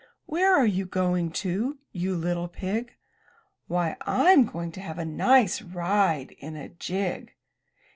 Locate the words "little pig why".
2.15-3.97